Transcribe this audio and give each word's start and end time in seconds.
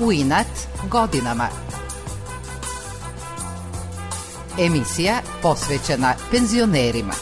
U 0.00 0.12
inat 0.12 0.46
godinama. 0.90 1.48
Emisija 4.58 5.14
posvećena 5.42 6.14
penzionerima. 6.30 7.12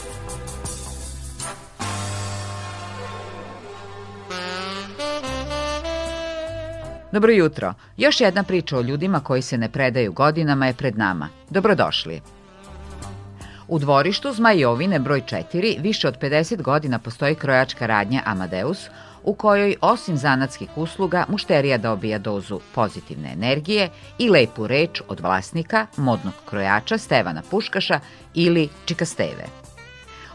Dobro 7.11 7.31
jutro. 7.31 7.73
Još 7.97 8.21
jedna 8.21 8.43
priča 8.43 8.77
o 8.77 8.81
ljudima 8.81 9.19
koji 9.19 9.41
se 9.41 9.57
ne 9.57 9.69
predaju 9.69 10.13
godinama 10.13 10.67
je 10.67 10.73
pred 10.73 10.97
nama. 10.97 11.29
Dobrodošli. 11.49 12.21
U 13.67 13.79
dvorištu 13.79 14.33
Zmajovine 14.33 14.99
broj 14.99 15.21
4 15.21 15.81
više 15.81 16.07
od 16.07 16.19
50 16.19 16.61
godina 16.61 16.99
postoji 16.99 17.35
krojačka 17.35 17.85
radnja 17.85 18.21
Amadeus, 18.25 18.89
u 19.25 19.33
kojoj 19.33 19.75
osim 19.81 20.17
zanatskih 20.17 20.69
usluga 20.75 21.25
mušterija 21.29 21.77
dobija 21.77 22.17
dozu 22.17 22.59
pozitivne 22.75 23.31
energije 23.33 23.89
i 24.17 24.29
lepu 24.29 24.67
reč 24.67 25.01
od 25.07 25.19
vlasnika, 25.19 25.87
modnog 25.97 26.33
krojača 26.49 26.97
Stevana 26.97 27.41
Puškaša 27.51 27.99
ili 28.33 28.69
Čikasteve. 28.85 29.45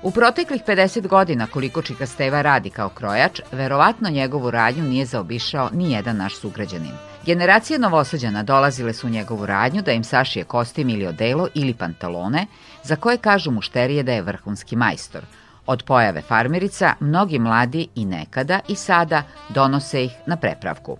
U 0.02 0.10
proteklih 0.10 0.62
50 0.66 1.06
godina 1.06 1.46
koliko 1.46 1.82
Čikasteva 1.82 2.42
radi 2.42 2.70
kao 2.70 2.88
krojač, 2.88 3.40
verovatno 3.52 4.10
njegovu 4.10 4.50
radnju 4.50 4.84
nije 4.84 5.06
zaobišao 5.06 5.70
ni 5.72 5.92
jedan 5.92 6.16
naš 6.16 6.36
sugrađanin. 6.36 6.94
Generacije 7.26 7.78
novosađana 7.78 8.42
dolazile 8.42 8.92
su 8.92 9.06
u 9.06 9.10
njegovu 9.10 9.46
radnju 9.46 9.82
da 9.82 9.92
im 9.92 10.04
sašije 10.04 10.44
kostim 10.44 10.88
ili 10.88 11.06
odelo 11.06 11.48
ili 11.54 11.74
pantalone, 11.74 12.46
za 12.82 12.96
koje 12.96 13.16
kažu 13.16 13.50
mušterije 13.50 14.02
da 14.02 14.12
je 14.12 14.22
vrhunski 14.22 14.76
majstor– 14.76 15.22
Od 15.70 15.82
pojave 15.82 16.22
farmerica, 16.22 16.94
mnogi 17.00 17.38
mladi 17.38 17.88
i 17.94 18.04
nekada 18.04 18.60
i 18.68 18.74
sada 18.76 19.22
donose 19.48 20.04
ih 20.04 20.12
na 20.26 20.36
prepravku. 20.36 20.96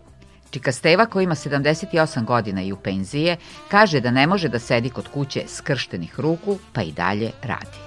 Čika 0.51 0.73
Steva, 0.73 1.07
koji 1.07 1.25
ima 1.25 1.35
78 1.35 2.25
godina 2.25 2.63
i 2.63 2.73
u 2.73 2.77
penzije, 2.77 3.37
kaže 3.69 4.01
da 4.01 4.11
ne 4.11 4.27
može 4.27 4.49
da 4.49 4.59
sedi 4.59 4.91
kod 4.91 5.09
kuće 5.09 5.43
skrštenih 5.49 6.21
ruku, 6.21 6.59
pa 6.73 6.83
i 6.83 6.93
dalje 6.93 7.31
radi. 7.43 7.79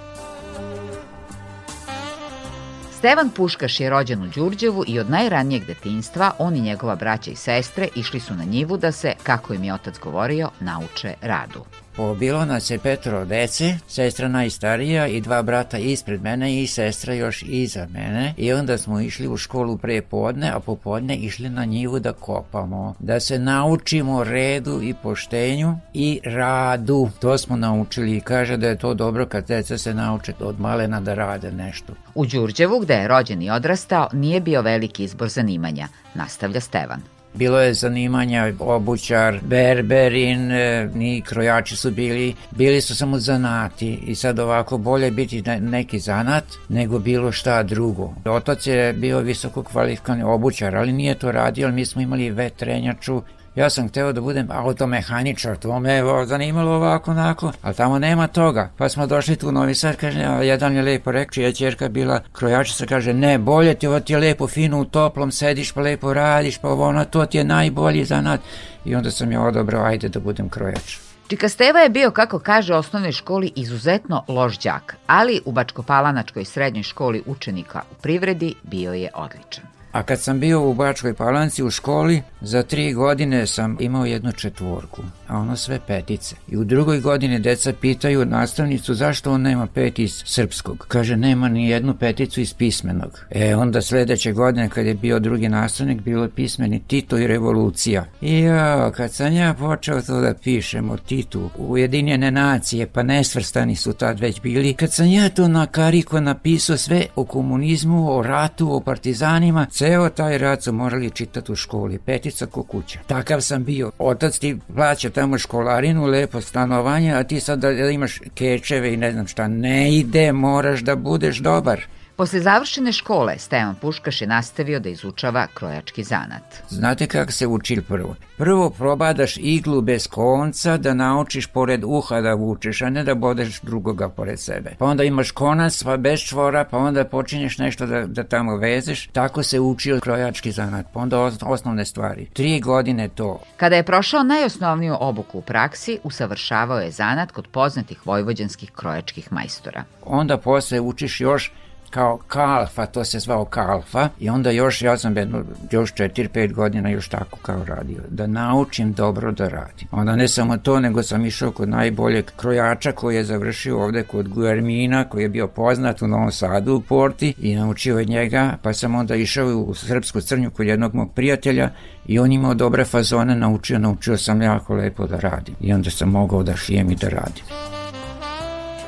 Stevan 2.98 3.30
Puškaš 3.30 3.80
je 3.80 3.90
rođen 3.90 4.22
u 4.22 4.28
Đurđevu 4.28 4.84
i 4.86 4.98
od 4.98 5.10
najranijeg 5.10 5.64
detinstva 5.66 6.32
on 6.38 6.56
i 6.56 6.60
njegova 6.60 6.96
braća 6.96 7.30
i 7.30 7.36
sestre 7.36 7.88
išli 7.96 8.20
su 8.20 8.34
na 8.34 8.44
njivu 8.44 8.76
da 8.76 8.92
se, 8.92 9.12
kako 9.22 9.54
im 9.54 9.64
je 9.64 9.74
otac 9.74 9.98
govorio, 9.98 10.50
nauče 10.60 11.14
radu. 11.22 11.64
Bilo 11.96 12.44
nas 12.44 12.70
je 12.70 12.78
petro 12.78 13.24
dece, 13.24 13.78
sestra 13.88 14.28
najstarija 14.28 15.06
i 15.06 15.20
dva 15.20 15.42
brata 15.42 15.78
ispred 15.78 16.22
mene 16.22 16.62
i 16.62 16.66
sestra 16.66 17.14
još 17.14 17.42
iza 17.42 17.86
mene 17.92 18.34
i 18.36 18.52
onda 18.52 18.78
smo 18.78 19.00
išli 19.00 19.28
u 19.28 19.36
školu 19.36 19.78
pre 19.78 20.02
podne, 20.02 20.50
a 20.50 20.60
popodne 20.60 21.16
išli 21.16 21.48
na 21.48 21.64
njivu 21.64 21.98
da 21.98 22.12
kopamo, 22.12 22.94
da 22.98 23.20
se 23.20 23.38
naučimo 23.38 24.24
redu 24.24 24.82
i 24.82 24.94
poštenju 25.02 25.76
i 25.94 26.20
radu. 26.24 27.10
To 27.20 27.38
smo 27.38 27.56
naučili 27.56 28.16
i 28.16 28.20
kaže 28.20 28.56
da 28.56 28.68
je 28.68 28.78
to 28.78 28.94
dobro 28.94 29.26
kad 29.26 29.46
deca 29.46 29.78
se 29.78 29.94
nauče 29.94 30.32
od 30.40 30.60
malena 30.60 31.00
da 31.00 31.14
rade 31.14 31.52
nešto. 31.52 31.92
U 32.14 32.26
Đurđevu, 32.26 32.80
gde 32.80 32.94
je 32.94 33.08
rođen 33.08 33.42
i 33.42 33.50
odrastao, 33.50 34.08
nije 34.12 34.40
bio 34.40 34.62
veliki 34.62 35.04
izbor 35.04 35.28
zanimanja, 35.28 35.88
nastavlja 36.14 36.60
Stevan. 36.60 37.13
Bilo 37.34 37.60
je 37.60 37.74
zanimanja 37.74 38.52
obućar, 38.58 39.38
berberin, 39.42 40.52
e, 40.52 40.90
ni 40.94 41.22
krojači 41.22 41.76
su 41.76 41.90
bili, 41.90 42.34
bili 42.50 42.80
su 42.80 42.96
samo 42.96 43.18
zanati 43.18 43.98
i 44.06 44.14
sad 44.14 44.38
ovako 44.38 44.78
bolje 44.78 45.10
biti 45.10 45.42
neki 45.60 45.98
zanat 45.98 46.44
nego 46.68 46.98
bilo 46.98 47.32
šta 47.32 47.62
drugo. 47.62 48.14
Otac 48.24 48.66
je 48.66 48.92
bio 48.92 49.20
visoko 49.20 49.62
kvalifikovan 49.62 50.22
obućar, 50.22 50.76
ali 50.76 50.92
nije 50.92 51.14
to 51.14 51.32
radio, 51.32 51.66
ali 51.66 51.74
mi 51.74 51.86
smo 51.86 52.02
imali 52.02 52.30
vetrenjaču 52.30 53.22
Ja 53.54 53.70
sam 53.70 53.88
hteo 53.88 54.12
da 54.12 54.20
budem 54.20 54.48
automehaničar, 54.50 55.56
to 55.56 55.80
me 55.80 55.92
je 55.92 56.26
zanimalo 56.26 56.70
ovako 56.70 57.10
onako, 57.10 57.52
ali 57.62 57.74
tamo 57.74 57.98
nema 57.98 58.26
toga. 58.26 58.70
Pa 58.76 58.88
smo 58.88 59.06
došli 59.06 59.36
tu 59.36 59.48
u 59.48 59.52
Novi 59.52 59.74
Sad, 59.74 59.96
kaže, 59.96 60.20
a 60.20 60.42
jedan 60.42 60.76
je 60.76 60.82
lepo 60.82 61.12
rekao, 61.12 61.32
čija 61.32 61.52
čerka 61.52 61.88
bila 61.88 62.20
krojačica, 62.32 62.86
kaže, 62.86 63.12
ne, 63.12 63.38
bolje 63.38 63.74
ti, 63.74 63.86
ovo 63.86 64.00
ti 64.00 64.12
je 64.12 64.18
lepo, 64.18 64.46
fino 64.46 64.80
u 64.80 64.84
toplom, 64.84 65.32
sediš 65.32 65.72
pa 65.72 65.80
lepo 65.80 66.14
radiš, 66.14 66.58
pa 66.58 66.68
ovo 66.68 66.88
ono, 66.88 67.04
to 67.04 67.26
ti 67.26 67.38
je 67.38 67.44
najbolji 67.44 68.04
zanat. 68.04 68.40
I 68.84 68.94
onda 68.94 69.10
sam 69.10 69.32
ja 69.32 69.42
odobrao, 69.42 69.84
ajde 69.84 70.08
da 70.08 70.20
budem 70.20 70.48
krojač. 70.48 70.98
Čika 71.28 71.48
Steva 71.48 71.80
je 71.80 71.88
bio, 71.88 72.10
kako 72.10 72.38
kaže, 72.38 72.74
u 72.74 72.76
osnovnoj 72.76 73.12
školi 73.12 73.52
izuzetno 73.56 74.24
loš 74.28 74.58
đak, 74.58 74.96
ali 75.06 75.40
u 75.44 75.52
Bačkopalanačkoj 75.52 76.44
srednjoj 76.44 76.82
školi 76.82 77.22
učenika 77.26 77.82
u 77.90 77.94
privredi 77.94 78.54
bio 78.62 78.92
je 78.92 79.10
odličan. 79.14 79.64
A 79.94 80.02
kad 80.02 80.20
sam 80.20 80.40
bio 80.40 80.70
u 80.70 80.74
Bačkoj 80.74 81.14
Palanci 81.14 81.62
u 81.62 81.70
školi, 81.70 82.22
za 82.40 82.62
tri 82.62 82.92
godine 82.92 83.46
sam 83.46 83.76
imao 83.80 84.06
jednu 84.06 84.32
četvorku, 84.32 85.02
a 85.28 85.38
ono 85.38 85.56
sve 85.56 85.80
petice. 85.86 86.36
I 86.48 86.56
u 86.56 86.64
drugoj 86.64 87.00
godini 87.00 87.38
deca 87.38 87.72
pitaju 87.80 88.24
nastavnicu 88.24 88.94
zašto 88.94 89.32
on 89.32 89.42
nema 89.42 89.66
pet 89.66 89.98
iz 89.98 90.22
srpskog. 90.26 90.84
Kaže, 90.88 91.16
nema 91.16 91.48
ni 91.48 91.68
jednu 91.68 91.94
peticu 91.94 92.40
iz 92.40 92.54
pismenog. 92.54 93.20
E, 93.30 93.56
onda 93.56 93.82
sledeće 93.82 94.32
godine 94.32 94.68
kad 94.68 94.86
je 94.86 94.94
bio 94.94 95.18
drugi 95.18 95.48
nastavnik, 95.48 96.00
bilo 96.00 96.28
pismeni 96.28 96.82
Tito 96.86 97.18
i 97.18 97.26
revolucija. 97.26 98.04
I 98.20 98.40
ja, 98.40 98.90
kad 98.90 99.12
sam 99.12 99.32
ja 99.32 99.54
počeo 99.54 100.02
to 100.02 100.20
da 100.20 100.34
pišem 100.34 100.90
o 100.90 100.96
Titu, 100.96 101.50
Ujedinjene 101.58 102.30
nacije, 102.30 102.86
pa 102.86 103.02
nesvrstani 103.02 103.76
su 103.76 103.92
tad 103.92 104.20
već 104.20 104.40
bili, 104.40 104.74
kad 104.74 104.92
sam 104.92 105.06
ja 105.06 105.28
to 105.28 105.48
na 105.48 105.66
kariko 105.66 106.20
napisao 106.20 106.76
sve 106.76 107.06
o 107.16 107.24
komunizmu, 107.24 108.18
o 108.18 108.22
ratu, 108.22 108.72
o 108.72 108.80
partizanima, 108.80 109.66
Ceo 109.84 110.08
taj 110.08 110.38
rad 110.38 110.62
su 110.62 110.72
morali 110.72 111.10
čitati 111.10 111.52
u 111.52 111.56
školi, 111.56 111.98
petica 111.98 112.46
ko 112.46 112.62
kuća. 112.62 112.98
Takav 113.06 113.40
sam 113.40 113.64
bio. 113.64 113.90
Otac 113.98 114.38
ti 114.38 114.56
plaća 114.74 115.10
tamo 115.10 115.38
školarinu, 115.38 116.06
lepo 116.06 116.40
stanovanje, 116.40 117.14
a 117.14 117.24
ti 117.24 117.40
sad 117.40 117.58
da 117.58 117.70
imaš 117.70 118.20
kečeve 118.34 118.94
i 118.94 118.96
ne 118.96 119.12
znam 119.12 119.26
šta. 119.26 119.48
Ne 119.48 119.94
ide, 119.94 120.32
moraš 120.32 120.80
da 120.80 120.96
budeš 120.96 121.38
dobar. 121.38 121.80
Posle 122.16 122.40
završene 122.40 122.92
škole, 122.92 123.38
Stevan 123.38 123.74
Puškaš 123.74 124.20
je 124.20 124.26
nastavio 124.26 124.80
da 124.80 124.88
izučava 124.88 125.46
krojački 125.54 126.04
zanat. 126.04 126.42
Znate 126.68 127.06
kako 127.06 127.32
se 127.32 127.46
uči 127.46 127.82
prvo? 127.88 128.14
Prvo 128.36 128.70
probadaš 128.70 129.36
iglu 129.36 129.80
bez 129.80 130.06
konca 130.06 130.76
da 130.76 130.94
naučiš 130.94 131.46
pored 131.46 131.84
uha 131.84 132.20
da 132.20 132.34
vučeš, 132.34 132.82
a 132.82 132.90
ne 132.90 133.04
da 133.04 133.14
bodeš 133.14 133.60
drugoga 133.60 134.08
pored 134.08 134.40
sebe. 134.40 134.74
Pa 134.78 134.84
onda 134.84 135.04
imaš 135.04 135.30
konac 135.30 135.82
pa 135.82 135.96
bez 135.96 136.20
čvora, 136.20 136.64
pa 136.64 136.78
onda 136.78 137.04
počinješ 137.04 137.58
nešto 137.58 137.86
da, 137.86 138.06
da 138.06 138.24
tamo 138.24 138.56
vezeš. 138.56 139.06
Tako 139.06 139.42
se 139.42 139.60
učio 139.60 140.00
krojački 140.00 140.52
zanat, 140.52 140.86
pa 140.92 141.00
onda 141.00 141.30
osnovne 141.42 141.84
stvari. 141.84 142.26
Tri 142.32 142.60
godine 142.60 143.08
to. 143.08 143.40
Kada 143.56 143.76
je 143.76 143.82
prošao 143.82 144.22
najosnovniju 144.22 144.96
obuku 145.00 145.38
u 145.38 145.42
praksi, 145.42 145.98
usavršavao 146.02 146.80
je 146.80 146.90
zanat 146.90 147.32
kod 147.32 147.46
poznatih 147.46 148.06
vojvođanskih 148.06 148.70
krojačkih 148.70 149.32
majstora. 149.32 149.84
Onda 150.04 150.38
posle 150.38 150.80
učiš 150.80 151.20
još 151.20 151.52
kao 151.94 152.18
kalfa, 152.26 152.86
to 152.86 153.04
se 153.04 153.18
zvao 153.18 153.44
kalfa 153.44 154.08
i 154.20 154.28
onda 154.30 154.50
još, 154.50 154.82
ja 154.82 154.98
sam 154.98 155.16
jedno, 155.16 155.44
još 155.70 155.94
4-5 155.94 156.52
godina 156.52 156.88
još 156.88 157.08
tako 157.08 157.38
kao 157.42 157.64
radio, 157.64 158.02
da 158.08 158.26
naučim 158.26 158.92
dobro 158.92 159.32
da 159.32 159.48
radim. 159.48 159.88
Onda 159.90 160.16
ne 160.16 160.28
samo 160.28 160.56
to, 160.56 160.80
nego 160.80 161.02
sam 161.02 161.26
išao 161.26 161.50
kod 161.50 161.68
najboljeg 161.68 162.30
krojača 162.36 162.92
koji 162.92 163.16
je 163.16 163.24
završio 163.24 163.82
ovde 163.82 164.02
kod 164.02 164.28
Guermina, 164.28 165.08
koji 165.08 165.22
je 165.22 165.28
bio 165.28 165.46
poznat 165.46 166.02
u 166.02 166.08
Novom 166.08 166.32
Sadu 166.32 166.74
u 166.74 166.80
Porti 166.80 167.34
i 167.38 167.56
naučio 167.56 167.96
od 167.96 168.08
njega, 168.08 168.56
pa 168.62 168.72
sam 168.72 168.94
onda 168.94 169.14
išao 169.14 169.46
u 169.46 169.74
Srpsku 169.74 170.20
crnju 170.20 170.50
kod 170.50 170.66
jednog 170.66 170.94
mog 170.94 171.12
prijatelja 171.14 171.70
i 172.06 172.18
on 172.18 172.32
imao 172.32 172.54
dobre 172.54 172.84
fazone, 172.84 173.36
naučio, 173.36 173.78
naučio 173.78 174.16
sam 174.16 174.42
jako 174.42 174.74
lepo 174.74 175.06
da 175.06 175.16
radim 175.16 175.54
i 175.60 175.72
onda 175.72 175.90
sam 175.90 176.10
mogao 176.10 176.42
da 176.42 176.56
šijem 176.56 176.90
i 176.90 176.94
da 176.94 177.08
radim. 177.08 177.73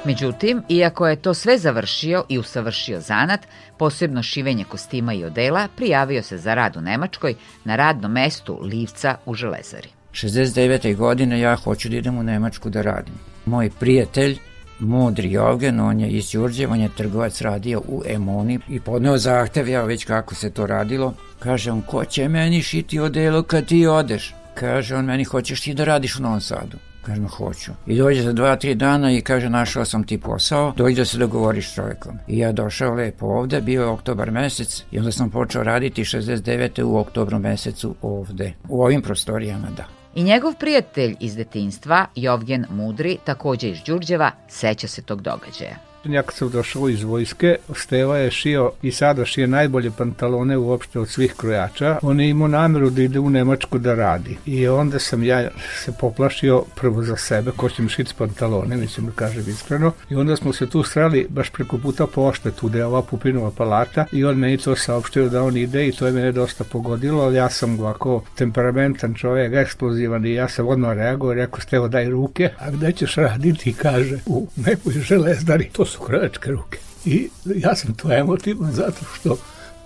Međutim, 0.07 0.63
iako 0.69 1.09
je 1.09 1.17
to 1.17 1.35
sve 1.35 1.59
završio 1.59 2.25
i 2.29 2.39
usavršio 2.39 3.01
zanat, 3.01 3.41
posebno 3.79 4.23
šivenje 4.23 4.65
kostima 4.65 5.15
i 5.15 5.25
odela, 5.25 5.69
prijavio 5.77 6.23
se 6.23 6.39
za 6.39 6.55
rad 6.55 6.77
u 6.77 6.81
Nemačkoj 6.81 7.35
na 7.65 7.77
radnom 7.77 8.13
mestu 8.13 8.59
Livca 8.63 9.17
u 9.27 9.35
Železari. 9.35 9.89
69. 10.13 10.97
godine 10.97 11.41
ja 11.41 11.57
hoću 11.57 11.89
da 11.89 11.97
idem 11.97 12.19
u 12.19 12.23
Nemačku 12.23 12.71
da 12.71 12.83
radim. 12.83 13.15
Moj 13.47 13.71
prijatelj 13.71 14.39
Mudri 14.79 15.33
Jogen, 15.33 15.81
on 15.81 16.01
je 16.01 16.09
iz 16.09 16.31
Đurđeva, 16.33 16.73
on 16.73 16.81
je 16.81 16.91
trgovac 16.97 17.41
radio 17.41 17.83
u 17.89 18.03
Emoni 18.07 18.61
i 18.69 18.81
podneo 18.81 19.19
zahtev, 19.19 19.69
ja 19.69 19.83
već 19.85 20.05
kako 20.05 20.35
se 20.35 20.51
to 20.51 20.67
radilo. 20.67 21.15
Kaže 21.39 21.73
on, 21.73 21.83
ko 21.83 22.05
će 22.05 22.29
meni 22.29 22.63
šiti 22.63 22.99
odelo 22.99 23.43
kad 23.43 23.67
ti 23.67 23.87
odeš? 23.87 24.35
Kaže 24.55 24.97
on, 24.97 25.05
meni 25.05 25.25
hoćeš 25.25 25.61
ti 25.61 25.75
da 25.75 25.85
radiš 25.85 26.17
u 26.17 26.23
Novom 26.23 26.41
Sadu. 26.41 26.79
Kažem, 27.07 27.29
hoću. 27.29 27.73
I 27.87 27.99
dođe 27.99 28.23
za 28.23 28.33
dva, 28.33 28.57
tri 28.57 28.75
dana 28.75 29.13
i 29.13 29.21
kaže, 29.21 29.49
našao 29.49 29.85
sam 29.85 30.05
ti 30.05 30.21
posao, 30.21 30.73
dođi 30.77 30.95
da 30.95 31.05
se 31.05 31.19
dogovoriš 31.19 31.71
s 31.71 31.75
čovjekom. 31.75 32.19
I 32.29 32.39
ja 32.39 32.53
došao 32.53 32.95
lepo 32.95 33.27
ovde, 33.27 33.61
bio 33.61 33.83
je 33.83 33.89
oktobar 33.89 34.31
mesec 34.31 34.85
i 34.91 34.99
onda 34.99 35.13
sam 35.13 35.31
počeo 35.31 35.63
raditi 35.63 36.05
69. 36.05 36.83
u 36.83 36.97
oktobru 36.97 37.39
mesecu 37.39 37.95
ovde. 38.03 38.53
U 38.69 38.83
ovim 38.83 39.03
prostorijama, 39.03 39.69
da. 39.77 39.85
I 40.15 40.23
njegov 40.23 40.55
prijatelj 40.55 41.17
iz 41.21 41.37
detinstva, 41.37 42.07
Jovgen 42.15 42.67
Mudri, 42.71 43.19
takođe 43.25 43.69
iz 43.69 43.79
Đurđeva, 43.87 44.31
seća 44.49 44.89
se 44.89 45.03
tog 45.03 45.23
događaja. 45.23 45.77
Ja 46.09 46.23
kad 46.23 46.35
sam 46.35 46.51
došao 46.51 46.89
iz 46.89 47.03
vojske, 47.03 47.57
Steva 47.75 48.19
je 48.19 48.31
šio 48.31 48.73
i 48.83 48.93
sada 48.93 49.25
šije 49.25 49.47
najbolje 49.47 49.91
pantalone 49.91 50.57
uopšte 50.57 50.99
od 51.01 51.09
svih 51.09 51.35
krojača. 51.37 51.99
On 52.03 52.21
je 52.21 52.29
imao 52.29 52.49
nameru 52.49 52.91
da 52.91 53.03
ide 53.03 53.19
u 53.19 53.31
Nemačku 53.31 53.79
da 53.79 53.95
radi. 53.95 54.37
I 54.47 54.69
onda 54.69 54.99
sam 54.99 55.23
ja 55.23 55.49
se 55.85 55.93
poplašio 56.01 56.65
prvo 56.75 57.03
za 57.03 57.17
sebe, 57.17 57.51
ko 57.57 57.69
će 57.69 57.83
mi 57.83 57.89
šiti 57.89 58.15
pantalone, 58.19 58.77
mislim 58.77 59.07
da 59.07 59.13
kažem 59.13 59.45
iskreno. 59.49 59.93
I 60.11 60.15
onda 60.15 60.37
smo 60.37 60.53
se 60.53 60.67
tu 60.67 60.83
sreli 60.83 61.27
baš 61.31 61.51
preko 61.51 61.79
puta 61.79 62.07
pošte, 62.07 62.51
tu 62.51 62.69
da 62.69 62.79
je 62.79 62.87
ova 62.87 63.03
Pupinova 63.03 63.51
palata 63.51 64.05
i 64.13 64.25
on 64.25 64.37
meni 64.37 64.59
to 64.59 64.77
saopštio 64.77 65.29
da 65.29 65.43
on 65.43 65.57
ide 65.57 65.89
i 65.89 65.93
to 65.93 66.07
je 66.07 66.13
mene 66.13 66.33
dosta 66.33 66.65
pogodilo, 66.65 67.23
ali 67.23 67.37
ja 67.37 67.51
sam 67.51 67.81
ovako 67.81 68.25
temperamentan 68.35 69.15
čovjek, 69.15 69.53
eksplozivan 69.53 70.27
i 70.27 70.35
ja 70.35 70.49
sam 70.49 70.69
odmah 70.69 70.97
reagovao 70.97 71.35
rekao 71.35 71.61
Stevo 71.61 71.89
daj 71.89 72.09
ruke, 72.09 72.51
a 72.59 72.71
gde 72.71 72.93
ćeš 72.93 73.15
raditi, 73.15 73.73
kaže 73.73 74.19
u 74.27 74.47
nekoj 74.57 74.93
železdari, 74.93 75.69
to 75.73 75.85
su 75.97 76.05
krojačke 76.05 76.51
ruke. 76.51 76.79
I 77.05 77.29
ja 77.45 77.75
sam 77.75 77.95
to 77.95 78.13
emotivan 78.13 78.73
zato 78.73 79.05
što 79.15 79.37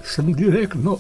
sam 0.05 0.33
direktno 0.33 0.99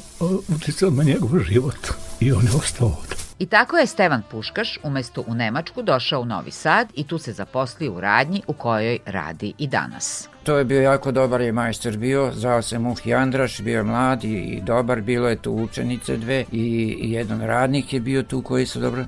uticao 0.48 0.90
na 0.90 1.02
njegov 1.02 1.38
život 1.38 1.88
i 2.20 2.32
on 2.32 2.44
je 2.44 2.50
ostao 2.58 2.86
ovde. 2.86 3.16
I 3.38 3.46
tako 3.46 3.76
je 3.76 3.86
Stevan 3.86 4.22
Puškaš 4.30 4.78
umesto 4.82 5.24
u 5.26 5.34
Nemačku 5.34 5.82
došao 5.82 6.20
u 6.20 6.24
Novi 6.24 6.50
Sad 6.50 6.88
i 6.94 7.04
tu 7.04 7.18
se 7.18 7.32
zaposlio 7.32 7.92
u 7.92 8.00
radnji 8.00 8.42
u 8.46 8.52
kojoj 8.52 8.98
radi 9.06 9.52
i 9.58 9.66
danas. 9.66 10.28
To 10.42 10.58
je 10.58 10.64
bio 10.64 10.82
jako 10.82 11.12
dobar 11.12 11.40
je 11.40 11.52
majstor 11.52 11.96
bio, 11.96 12.32
zvao 12.34 12.62
se 12.62 12.78
Muhi 12.78 13.14
Andraš, 13.14 13.60
bio 13.60 13.84
mlad 13.84 14.24
i, 14.24 14.36
i 14.36 14.60
dobar, 14.60 15.00
bilo 15.00 15.28
je 15.28 15.36
tu 15.36 15.52
učenice 15.52 16.16
dve 16.16 16.44
i, 16.52 16.96
i 17.00 17.12
jedan 17.12 17.40
radnik 17.40 17.92
je 17.92 18.00
bio 18.00 18.22
tu 18.22 18.42
koji 18.42 18.66
su 18.66 18.80
dobro 18.80 19.04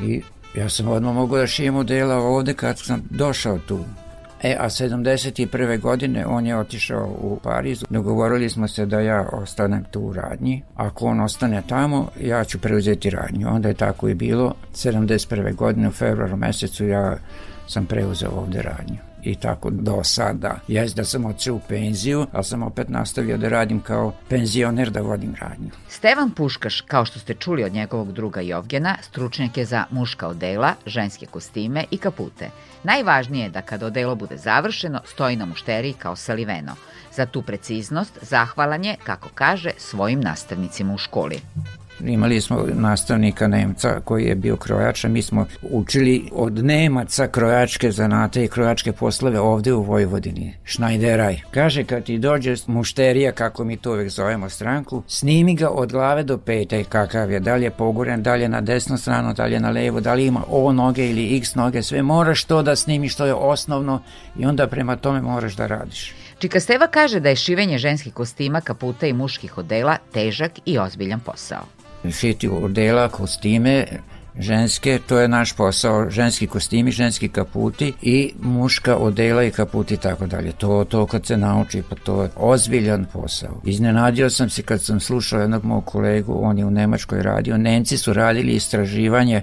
i 0.00 0.22
ja 0.54 0.68
sam 0.68 0.88
odmah 0.88 1.14
mogu 1.14 1.36
da 1.36 1.46
šijem 1.46 1.74
modela 1.74 2.16
ovde 2.16 2.54
kad 2.54 2.78
sam 2.78 3.02
došao 3.10 3.58
tu. 3.58 3.84
E, 4.42 4.56
a 4.60 4.68
71. 4.70 5.80
godine 5.80 6.26
on 6.26 6.46
je 6.46 6.56
otišao 6.56 7.16
u 7.20 7.38
Pariz. 7.42 7.84
Dogovorili 7.90 8.50
smo 8.50 8.68
se 8.68 8.86
da 8.86 9.00
ja 9.00 9.28
ostanem 9.32 9.84
tu 9.90 10.00
u 10.00 10.12
radnji. 10.12 10.62
Ako 10.74 11.06
on 11.06 11.20
ostane 11.20 11.62
tamo, 11.68 12.08
ja 12.20 12.44
ću 12.44 12.58
preuzeti 12.58 13.10
radnju. 13.10 13.48
Onda 13.48 13.68
je 13.68 13.74
tako 13.74 14.08
i 14.08 14.14
bilo. 14.14 14.54
71. 14.74 15.54
godine 15.54 15.88
u 15.88 15.92
februaru 15.92 16.36
mesecu 16.36 16.86
ja 16.86 17.16
sam 17.68 17.86
preuzeo 17.86 18.30
ovde 18.30 18.62
radnju 18.62 18.96
i 19.26 19.34
tako 19.34 19.70
do 19.70 20.04
sada. 20.04 20.58
Jes 20.68 20.94
da 20.94 21.04
sam 21.04 21.24
otišao 21.24 21.54
u 21.54 21.60
penziju, 21.68 22.26
ali 22.32 22.44
sam 22.44 22.62
opet 22.62 22.88
nastavio 22.88 23.36
da 23.36 23.48
radim 23.48 23.80
kao 23.80 24.12
penzioner 24.28 24.90
da 24.90 25.00
vodim 25.00 25.34
radnju. 25.40 25.70
Stevan 25.88 26.30
Puškaš, 26.30 26.80
kao 26.80 27.04
što 27.04 27.18
ste 27.18 27.34
čuli 27.34 27.64
od 27.64 27.72
njegovog 27.72 28.12
druga 28.12 28.40
Jovgena, 28.40 28.96
stručnjak 29.02 29.56
je 29.56 29.64
za 29.64 29.84
muška 29.90 30.28
odela, 30.28 30.74
ženske 30.86 31.26
kostime 31.26 31.84
i 31.90 31.98
kapute. 31.98 32.50
Najvažnije 32.82 33.44
je 33.44 33.50
da 33.50 33.62
kada 33.62 33.86
odelo 33.86 34.14
bude 34.14 34.36
završeno, 34.36 35.00
stoji 35.04 35.36
na 35.36 35.46
mušteriji 35.46 35.92
kao 35.92 36.16
saliveno. 36.16 36.74
Za 37.12 37.26
tu 37.26 37.42
preciznost 37.42 38.18
zahvalan 38.22 38.84
je, 38.84 38.96
kako 39.04 39.28
kaže, 39.34 39.70
svojim 39.78 40.20
nastavnicima 40.20 40.94
u 40.94 40.98
školi. 40.98 41.40
Imali 42.00 42.40
smo 42.40 42.64
nastavnika 42.74 43.48
Nemca 43.48 44.00
koji 44.04 44.24
je 44.24 44.34
bio 44.34 44.56
krojač, 44.56 45.04
a 45.04 45.08
mi 45.08 45.22
smo 45.22 45.46
učili 45.70 46.28
od 46.32 46.64
Nemaca 46.64 47.26
krojačke 47.26 47.90
zanate 47.90 48.44
i 48.44 48.48
krojačke 48.48 48.92
poslove 48.92 49.40
ovde 49.40 49.72
u 49.72 49.82
Vojvodini. 49.82 50.54
Šnajderaj. 50.64 51.40
Kaže 51.50 51.84
kad 51.84 52.04
ti 52.04 52.18
dođe 52.18 52.54
mušterija, 52.66 53.32
kako 53.32 53.64
mi 53.64 53.76
to 53.76 53.92
uvek 53.92 54.08
zovemo 54.08 54.50
stranku, 54.50 55.02
snimi 55.06 55.54
ga 55.54 55.68
od 55.68 55.92
glave 55.92 56.22
do 56.22 56.38
pete 56.38 56.84
kakav 56.84 57.30
je, 57.30 57.40
da 57.40 57.54
li 57.54 57.64
je 57.64 57.70
poguren, 57.70 58.22
da 58.22 58.34
li 58.34 58.42
je 58.42 58.48
na 58.48 58.60
desnu 58.60 58.96
stranu, 58.96 59.32
da 59.34 59.44
li 59.44 59.52
je 59.52 59.60
na 59.60 59.70
levo, 59.70 60.00
da 60.00 60.14
li 60.14 60.26
ima 60.26 60.42
O 60.48 60.72
noge 60.72 61.10
ili 61.10 61.36
X 61.36 61.54
noge, 61.54 61.82
sve 61.82 62.02
moraš 62.02 62.44
to 62.44 62.62
da 62.62 62.76
snimiš, 62.76 63.16
to 63.16 63.26
je 63.26 63.34
osnovno 63.34 64.02
i 64.38 64.46
onda 64.46 64.66
prema 64.66 64.96
tome 64.96 65.20
moraš 65.20 65.56
da 65.56 65.66
radiš. 65.66 66.14
Čika 66.38 66.60
Steva 66.60 66.86
kaže 66.86 67.20
da 67.20 67.28
je 67.28 67.36
šivenje 67.36 67.78
ženskih 67.78 68.12
kostima, 68.12 68.60
kaputa 68.60 69.06
i 69.06 69.12
muških 69.12 69.58
odela 69.58 69.96
težak 70.12 70.52
i 70.64 70.78
ozbiljan 70.78 71.20
posao 71.20 71.76
šiti 72.12 72.48
odela, 72.48 73.08
kostime, 73.08 73.86
ženske, 74.38 74.98
to 75.06 75.18
je 75.18 75.28
naš 75.28 75.52
posao, 75.52 76.10
ženski 76.10 76.46
kostimi, 76.46 76.90
ženski 76.90 77.28
kaputi 77.28 77.92
i 78.02 78.32
muška 78.40 78.96
odela 78.96 79.44
i 79.44 79.50
kaputi 79.50 79.96
tako 79.96 80.26
dalje. 80.26 80.52
To, 80.52 80.84
to 80.84 81.06
kad 81.06 81.26
se 81.26 81.36
nauči, 81.36 81.82
pa 81.88 81.96
to 81.96 82.22
je 82.22 82.30
ozbiljan 82.36 83.06
posao. 83.12 83.60
Iznenadio 83.64 84.30
sam 84.30 84.50
se 84.50 84.62
kad 84.62 84.82
sam 84.82 85.00
slušao 85.00 85.40
jednog 85.40 85.64
mog 85.64 85.84
kolegu, 85.84 86.38
on 86.42 86.58
je 86.58 86.64
u 86.64 86.70
Nemačkoj 86.70 87.22
radio, 87.22 87.56
Nemci 87.56 87.98
su 87.98 88.12
radili 88.12 88.52
istraživanje 88.52 89.42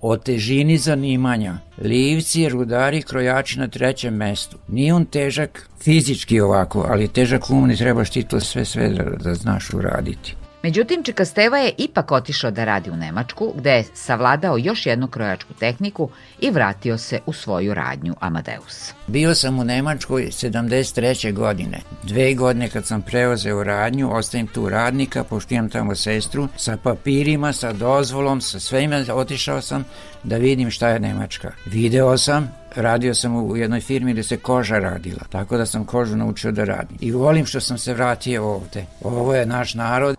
o 0.00 0.16
težini 0.16 0.78
zanimanja. 0.78 1.58
Livci, 1.78 2.48
rudari, 2.48 3.02
krojači 3.02 3.58
na 3.58 3.68
trećem 3.68 4.14
mestu. 4.14 4.58
Nije 4.68 4.94
on 4.94 5.04
težak 5.04 5.68
fizički 5.82 6.40
ovako, 6.40 6.86
ali 6.88 7.08
težak 7.08 7.50
umni, 7.50 7.76
trebaš 7.76 8.10
ti 8.10 8.22
to 8.22 8.40
sve 8.40 8.64
sve 8.64 8.88
da, 8.88 9.04
da 9.04 9.34
znaš 9.34 9.74
uraditi. 9.74 10.39
Međutim, 10.62 11.02
Čekasteva 11.02 11.58
je 11.58 11.72
ipak 11.78 12.12
otišao 12.12 12.50
da 12.50 12.64
radi 12.64 12.90
u 12.90 12.96
Nemačku, 12.96 13.52
gde 13.56 13.70
je 13.70 13.84
savladao 13.94 14.58
još 14.58 14.86
jednu 14.86 15.08
krojačku 15.08 15.54
tehniku 15.54 16.08
i 16.40 16.50
vratio 16.50 16.98
se 16.98 17.20
u 17.26 17.32
svoju 17.32 17.74
radnju 17.74 18.14
Amadeus. 18.20 18.92
Bio 19.06 19.34
sam 19.34 19.58
u 19.58 19.64
Nemačkoj 19.64 20.22
73. 20.22 21.32
godine. 21.32 21.80
Dve 22.02 22.34
godine 22.34 22.68
kad 22.68 22.86
sam 22.86 23.02
preozeo 23.02 23.64
radnju, 23.64 24.14
ostavim 24.16 24.46
tu 24.46 24.68
radnika, 24.68 25.24
pošto 25.24 25.54
imam 25.54 25.70
tamo 25.70 25.94
sestru, 25.94 26.48
sa 26.56 26.76
papirima, 26.76 27.52
sa 27.52 27.72
dozvolom, 27.72 28.40
sa 28.40 28.60
svema, 28.60 29.04
otišao 29.14 29.60
sam 29.60 29.84
da 30.22 30.36
vidim 30.36 30.70
šta 30.70 30.88
je 30.88 31.00
Nemačka. 31.00 31.52
Video 31.66 32.18
sam, 32.18 32.52
radio 32.74 33.14
sam 33.14 33.36
u 33.36 33.56
jednoj 33.56 33.80
firmi 33.80 34.12
gde 34.12 34.22
se 34.22 34.36
koža 34.36 34.78
radila, 34.78 35.22
tako 35.30 35.56
da 35.56 35.66
sam 35.66 35.84
kožu 35.84 36.16
naučio 36.16 36.52
da 36.52 36.64
radim. 36.64 36.96
I 37.00 37.12
volim 37.12 37.46
što 37.46 37.60
sam 37.60 37.78
se 37.78 37.94
vratio 37.94 38.44
ovde. 38.44 38.86
Ovo 39.02 39.34
je 39.34 39.46
naš 39.46 39.74
narod. 39.74 40.16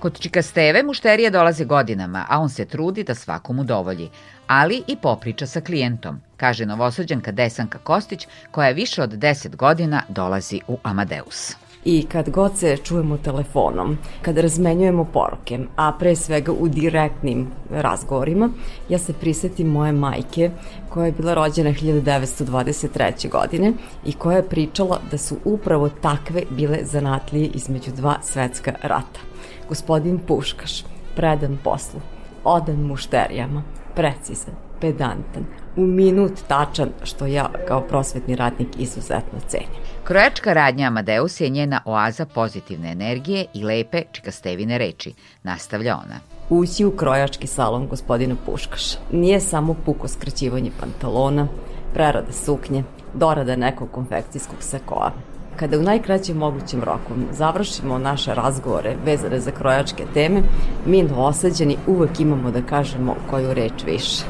Kod 0.00 0.20
Čikasteve 0.20 0.82
mušterije 0.82 1.30
dolaze 1.30 1.64
godinama, 1.64 2.26
a 2.28 2.38
on 2.40 2.48
se 2.48 2.64
trudi 2.64 3.04
da 3.04 3.14
svakom 3.14 3.58
udovolji, 3.58 4.10
ali 4.46 4.82
i 4.86 4.96
popriča 4.96 5.46
sa 5.46 5.60
klijentom, 5.60 6.20
kaže 6.36 6.66
novosođanka 6.66 7.32
Desanka 7.32 7.78
Kostić, 7.78 8.26
koja 8.50 8.70
više 8.70 9.02
od 9.02 9.10
10 9.10 9.56
godina 9.56 10.02
dolazi 10.08 10.60
u 10.68 10.78
Amadeus 10.82 11.56
i 11.84 12.06
kad 12.12 12.30
god 12.30 12.58
se 12.58 12.76
čujemo 12.76 13.16
telefonom, 13.16 13.98
kad 14.22 14.38
razmenjujemo 14.38 15.04
poruke, 15.04 15.58
a 15.76 15.92
pre 15.98 16.16
svega 16.16 16.52
u 16.52 16.68
direktnim 16.68 17.46
razgovorima, 17.70 18.48
ja 18.88 18.98
se 18.98 19.12
prisetim 19.12 19.66
moje 19.66 19.92
majke 19.92 20.50
koja 20.88 21.06
je 21.06 21.12
bila 21.12 21.34
rođena 21.34 21.70
1923. 21.70 23.30
godine 23.30 23.72
i 24.06 24.12
koja 24.12 24.36
je 24.36 24.48
pričala 24.48 25.00
da 25.10 25.18
su 25.18 25.36
upravo 25.44 25.88
takve 25.88 26.42
bile 26.50 26.78
zanatlije 26.82 27.50
između 27.54 27.90
dva 27.96 28.16
svetska 28.22 28.72
rata 28.82 29.29
gospodin 29.70 30.18
Puškaš, 30.18 30.84
predan 31.16 31.58
poslu, 31.64 32.00
odan 32.44 32.80
mušterijama, 32.82 33.62
precizan, 33.94 34.54
pedantan, 34.80 35.44
u 35.76 35.80
minut 35.80 36.32
tačan, 36.48 36.88
što 37.02 37.26
ja 37.26 37.50
kao 37.68 37.80
prosvetni 37.80 38.36
radnik 38.36 38.68
izuzetno 38.78 39.38
cenim. 39.48 39.80
Krojačka 40.04 40.52
radnja 40.52 40.86
Amadeus 40.86 41.40
je 41.40 41.48
njena 41.48 41.80
oaza 41.84 42.26
pozitivne 42.26 42.92
energije 42.92 43.44
i 43.54 43.64
lepe 43.64 44.02
čikastevine 44.12 44.78
reči, 44.78 45.14
nastavlja 45.42 45.96
ona. 45.96 46.20
Ući 46.48 46.84
u 46.84 46.96
krojački 46.96 47.46
salon 47.46 47.88
gospodina 47.88 48.36
Puškaša 48.46 48.98
nije 49.12 49.40
samo 49.40 49.74
puko 49.84 50.08
skraćivanje 50.08 50.70
pantalona, 50.80 51.48
prerada 51.94 52.32
suknje, 52.32 52.84
dorada 53.14 53.56
nekog 53.56 53.90
konfekcijskog 53.90 54.62
sakoa 54.62 55.12
kada 55.60 55.78
u 55.78 55.82
najkraćem 55.82 56.36
mogućem 56.36 56.82
roku 56.82 57.12
završimo 57.32 57.98
naše 57.98 58.34
razgovore 58.34 58.96
vezane 59.04 59.40
za 59.40 59.50
krojačke 59.50 60.04
teme, 60.14 60.42
mi 60.86 61.02
novosađeni 61.02 61.76
uvek 61.86 62.20
imamo 62.20 62.50
da 62.50 62.62
kažemo 62.62 63.16
koju 63.30 63.54
reč 63.54 63.84
više. 63.86 64.24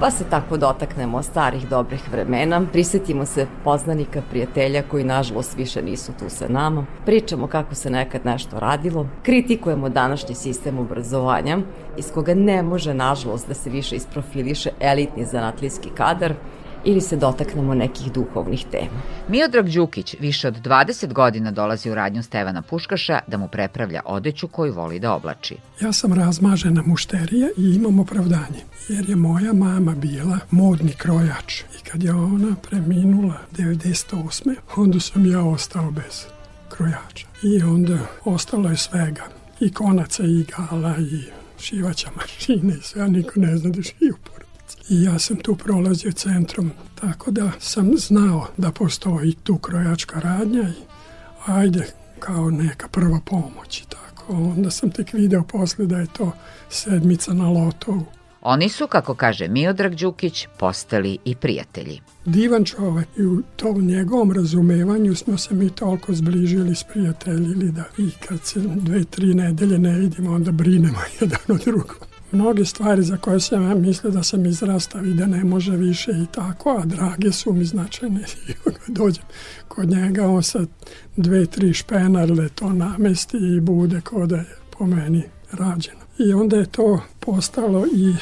Pa 0.00 0.10
se 0.10 0.24
tako 0.30 0.56
dotaknemo 0.56 1.22
starih 1.22 1.68
dobrih 1.68 2.12
vremena, 2.12 2.62
prisetimo 2.72 3.26
se 3.26 3.46
poznanika, 3.64 4.22
prijatelja 4.30 4.82
koji 4.90 5.04
nažalost 5.04 5.56
više 5.56 5.82
nisu 5.82 6.12
tu 6.18 6.24
sa 6.28 6.48
nama, 6.48 6.86
pričamo 7.06 7.46
kako 7.46 7.74
se 7.74 7.90
nekad 7.90 8.26
nešto 8.26 8.60
radilo, 8.60 9.06
kritikujemo 9.22 9.88
današnji 9.88 10.34
sistem 10.34 10.78
obrazovanja 10.78 11.58
iz 11.96 12.12
koga 12.14 12.34
ne 12.34 12.62
može 12.62 12.94
nažalost 12.94 13.48
da 13.48 13.54
se 13.54 13.70
više 13.70 13.96
isprofiliše 13.96 14.70
elitni 14.80 15.24
zanatlijski 15.24 15.90
kadar, 15.96 16.34
ili 16.84 17.00
se 17.00 17.16
dotaknemo 17.16 17.74
nekih 17.74 18.12
duhovnih 18.12 18.64
tema. 18.70 19.00
Miodrag 19.28 19.68
Đukić 19.68 20.16
više 20.20 20.48
od 20.48 20.54
20 20.62 21.12
godina 21.12 21.50
dolazi 21.50 21.90
u 21.90 21.94
radnju 21.94 22.22
Stevana 22.22 22.62
Puškaša 22.62 23.20
da 23.26 23.36
mu 23.36 23.48
prepravlja 23.48 24.00
odeću 24.04 24.48
koju 24.48 24.74
voli 24.74 24.98
da 24.98 25.14
oblači. 25.14 25.56
Ja 25.80 25.92
sam 25.92 26.12
razmažena 26.12 26.82
mušterija 26.86 27.48
i 27.56 27.74
imam 27.74 27.98
opravdanje, 27.98 28.60
jer 28.88 29.10
je 29.10 29.16
moja 29.16 29.52
mama 29.52 29.94
bila 29.94 30.38
modni 30.50 30.92
krojač 30.92 31.60
i 31.60 31.84
kad 31.90 32.02
je 32.02 32.14
ona 32.14 32.56
preminula 32.70 33.38
98. 33.52 34.54
onda 34.76 35.00
sam 35.00 35.26
ja 35.26 35.44
ostao 35.44 35.90
bez 35.90 36.26
krojača 36.68 37.26
i 37.42 37.62
onda 37.62 37.98
ostalo 38.24 38.70
je 38.70 38.76
svega 38.76 39.22
i 39.60 39.72
konaca 39.72 40.22
i 40.22 40.44
gala 40.56 40.96
i 40.98 41.22
šivaća 41.58 42.08
mašine 42.16 42.74
i 42.78 42.82
sve, 42.82 43.08
niko 43.08 43.40
ne 43.40 43.56
zna 43.56 43.70
da 43.70 43.82
šiju. 43.82 44.16
I 44.88 45.02
ja 45.02 45.18
sam 45.18 45.36
tu 45.36 45.56
prolazio 45.56 46.12
centrom, 46.12 46.70
tako 46.94 47.30
da 47.30 47.50
sam 47.60 47.96
znao 47.96 48.46
da 48.56 48.70
postoji 48.70 49.34
tu 49.34 49.58
krojačka 49.58 50.20
radnja 50.20 50.62
i 50.62 50.82
ajde, 51.46 51.86
kao 52.18 52.50
neka 52.50 52.88
prva 52.88 53.20
pomoć 53.24 53.80
i 53.80 53.84
tako. 53.88 54.32
Onda 54.32 54.70
sam 54.70 54.90
tek 54.90 55.12
video 55.12 55.42
posle 55.42 55.86
da 55.86 55.96
je 55.96 56.06
to 56.16 56.32
sedmica 56.68 57.32
na 57.32 57.48
lotovu. 57.48 58.06
Oni 58.46 58.68
su, 58.68 58.86
kako 58.86 59.14
kaže 59.14 59.48
Miodrag 59.48 59.94
Đukić, 59.94 60.46
postali 60.58 61.18
i 61.24 61.34
prijatelji. 61.34 62.00
Divan 62.24 62.64
čovek 62.64 63.08
i 63.18 63.22
u 63.22 63.42
tom 63.56 63.86
njegovom 63.86 64.32
razumevanju 64.32 65.14
smo 65.14 65.38
se 65.38 65.54
mi 65.54 65.70
toliko 65.70 66.12
zbližili, 66.12 66.74
sprijateljili 66.74 67.72
da 67.72 67.84
i 67.98 68.10
kad 68.28 68.40
se 68.44 68.60
dve, 68.60 69.04
tri 69.04 69.34
nedelje 69.34 69.78
ne 69.78 69.98
vidimo, 69.98 70.32
onda 70.32 70.52
brinemo 70.52 70.98
jedan 71.20 71.38
od 71.48 71.60
drugog. 71.64 72.06
Mnoge 72.34 72.64
stvari 72.64 73.02
za 73.02 73.16
koje 73.16 73.40
sam 73.40 73.62
ja 73.62 73.74
mislio 73.74 74.10
da 74.10 74.22
sam 74.22 74.46
izrastao 74.46 75.04
i 75.04 75.14
da 75.14 75.26
ne 75.26 75.44
može 75.44 75.76
više 75.76 76.10
i 76.10 76.26
tako, 76.32 76.70
a 76.70 76.84
drage 76.84 77.32
su 77.32 77.52
mi 77.52 77.64
značajne. 77.64 78.24
Dođem 78.88 79.24
kod 79.68 79.90
njega, 79.90 80.28
on 80.28 80.42
sa 80.42 80.60
dve, 81.16 81.46
tri 81.46 81.72
špenarle 81.72 82.48
to 82.48 82.72
namesti 82.72 83.36
i 83.56 83.60
bude 83.60 84.00
ko 84.00 84.26
da 84.26 84.36
je 84.36 84.56
po 84.78 84.86
meni 84.86 85.22
rađeno. 85.52 86.00
I 86.18 86.32
onda 86.32 86.56
je 86.56 86.66
to 86.66 87.00
postalo 87.20 87.86
i 87.86 88.14